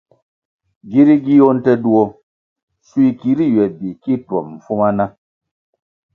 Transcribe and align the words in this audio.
Giri 0.91 1.15
giyoh 1.25 1.53
nte 1.57 1.71
duo, 1.83 2.03
schui 2.85 3.09
kiri 3.19 3.45
ywe 3.53 3.65
bi 3.77 3.89
ki 4.01 4.13
twom 4.25 4.47
mfuma 4.57 4.89
na? 4.97 5.05